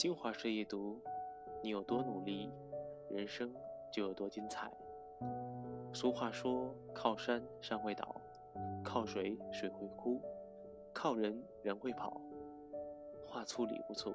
[0.00, 1.02] 新华社一读：
[1.60, 2.48] 你有多努力，
[3.10, 3.52] 人生
[3.92, 4.72] 就有多精彩。
[5.92, 8.14] 俗话说：“靠山山会倒，
[8.84, 10.22] 靠水水会枯，
[10.92, 12.20] 靠人人会跑。”
[13.26, 14.14] 话粗理不粗，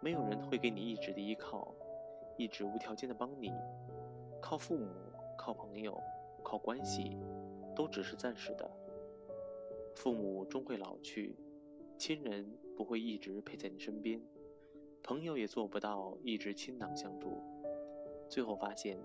[0.00, 1.72] 没有人会给你一直的依靠，
[2.36, 3.52] 一直无条件的帮你。
[4.42, 4.88] 靠父母、
[5.38, 5.96] 靠朋友、
[6.42, 7.16] 靠关系，
[7.76, 8.68] 都只是暂时的。
[9.94, 11.36] 父母终会老去，
[11.96, 14.20] 亲人不会一直陪在你身边。
[15.02, 17.42] 朋友也做不到一直倾囊相助，
[18.28, 18.98] 最后发现，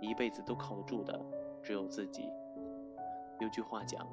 [0.00, 1.20] 一辈子都靠得住的
[1.62, 2.30] 只有自己。
[3.40, 4.06] 有句话讲，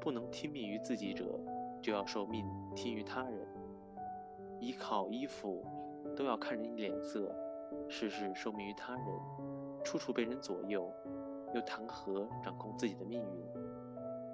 [0.00, 1.38] 不能听命于自己者，
[1.80, 3.46] 就要受命听于他人。
[4.58, 5.64] 依靠依附，
[6.14, 7.34] 都要看人脸色，
[7.88, 9.06] 事事受命于他人，
[9.82, 10.92] 处处被人左右，
[11.54, 13.44] 又谈何掌控自己的命运？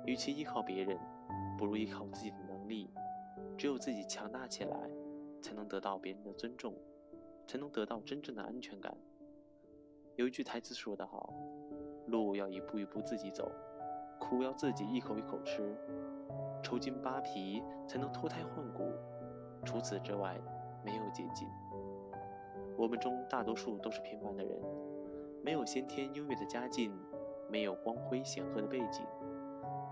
[0.06, 0.98] 与其依靠别人，
[1.56, 2.90] 不如依靠自己的能力。
[3.56, 4.76] 只有自己强大起来。
[5.40, 6.74] 才能得到别人的尊重，
[7.46, 8.96] 才能得到真正的安全感。
[10.16, 11.32] 有一句台词说得好
[12.08, 13.50] ：“路要一步一步自己走，
[14.18, 15.76] 苦要自己一口一口吃，
[16.62, 18.90] 抽筋扒皮才能脱胎换骨。
[19.64, 20.40] 除此之外，
[20.84, 21.48] 没有捷径。”
[22.78, 24.58] 我们中大多数都是平凡的人，
[25.42, 26.92] 没有先天优越的家境，
[27.50, 29.02] 没有光辉显赫的背景，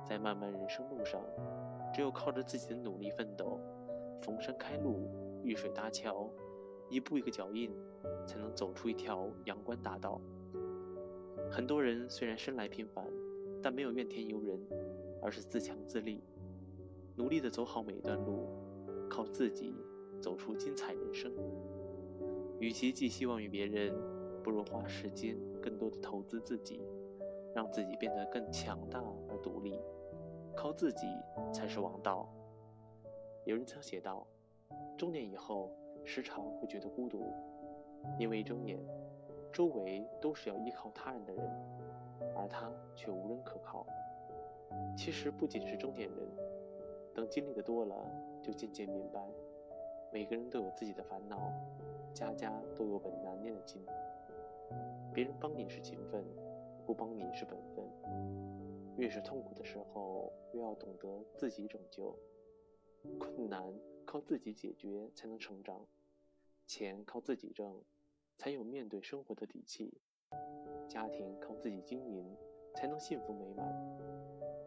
[0.04, 1.20] 在漫漫人生路上，
[1.94, 3.58] 只有靠着自己的努力奋斗，
[4.22, 5.08] 逢山开路。
[5.44, 6.28] 遇水搭桥，
[6.88, 7.70] 一步一个脚印，
[8.26, 10.20] 才能走出一条阳关大道。
[11.50, 13.06] 很多人虽然生来平凡，
[13.62, 14.58] 但没有怨天尤人，
[15.22, 16.24] 而是自强自立，
[17.14, 18.48] 努力的走好每一段路，
[19.08, 19.74] 靠自己
[20.20, 21.30] 走出精彩人生。
[22.58, 23.94] 与其寄希望于别人，
[24.42, 26.80] 不如花时间更多的投资自己，
[27.54, 29.78] 让自己变得更强大而独立。
[30.56, 31.06] 靠自己
[31.52, 32.32] 才是王道。
[33.44, 34.26] 有人曾写道。
[34.96, 35.70] 中年以后，
[36.04, 37.32] 时常会觉得孤独，
[38.18, 38.78] 因为一睁眼，
[39.52, 41.44] 周围都是要依靠他人的人，
[42.36, 43.86] 而他却无人可靠。
[44.96, 46.18] 其实不仅是中年人，
[47.14, 47.94] 等经历的多了，
[48.42, 49.20] 就渐渐明白，
[50.12, 51.52] 每个人都有自己的烦恼，
[52.12, 53.84] 家家都有本难念的经。
[55.12, 56.24] 别人帮你是情分，
[56.86, 57.84] 不帮你是本分。
[58.96, 62.16] 越是痛苦的时候，越要懂得自己拯救。
[63.18, 63.62] 困难。
[64.14, 65.84] 靠自己解决才能成长，
[66.68, 67.82] 钱靠自己挣，
[68.38, 69.92] 才有面对生活的底气；
[70.88, 72.36] 家庭靠自己经营，
[72.76, 73.66] 才能幸福美满。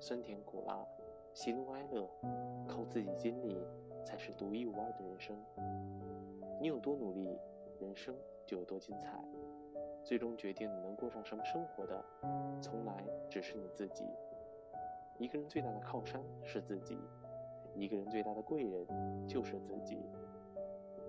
[0.01, 0.85] 酸甜苦辣、
[1.33, 2.09] 喜怒哀乐，
[2.67, 3.55] 靠自己经历，
[4.05, 5.41] 才是独一无二的人生。
[6.59, 7.39] 你有多努力，
[7.79, 8.13] 人生
[8.45, 9.17] 就有多精彩。
[10.03, 12.05] 最终决定你能过上什么生活的，
[12.61, 14.03] 从来只是你自己。
[15.17, 16.99] 一个人最大的靠山是自己。
[17.77, 18.85] 一个人最大的贵人
[19.27, 19.99] 就是自己。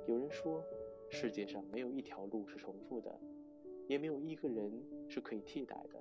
[0.06, 0.62] 有人说，
[1.08, 3.10] 世界上没有一条路是重复的，
[3.86, 4.70] 也没有一个人
[5.08, 5.98] 是可以替代的。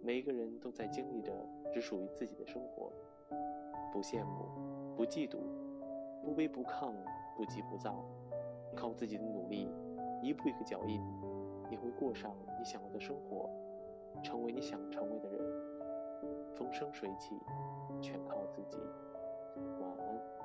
[0.00, 1.32] 每一个人都在经历着
[1.72, 2.90] 只属于自己的生活。
[3.92, 5.38] 不羡慕，不嫉妒，
[6.24, 6.94] 不卑不亢，
[7.36, 8.04] 不急不躁，
[8.74, 9.68] 靠自己的努力，
[10.22, 11.00] 一步一个脚印，
[11.70, 13.50] 你会过上你想要的生活，
[14.22, 15.40] 成为你想成为的人。
[16.54, 17.34] 风生水起，
[18.00, 18.78] 全靠自己。
[19.80, 20.37] 晚安。